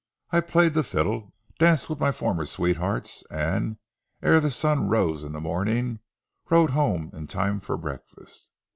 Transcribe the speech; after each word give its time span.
I 0.31 0.41
played 0.41 0.73
the 0.73 0.81
fiddle, 0.81 1.35
danced 1.59 1.87
with 1.87 1.99
my 1.99 2.11
former 2.11 2.47
sweethearts, 2.47 3.23
and, 3.29 3.77
ere 4.23 4.39
the 4.39 4.49
sun 4.49 4.87
rose 4.87 5.23
in 5.23 5.31
the 5.31 5.39
morning, 5.39 5.99
rode 6.49 6.71
home 6.71 7.11
in 7.13 7.27
time 7.27 7.59
for 7.59 7.77
breakfast. 7.77 8.49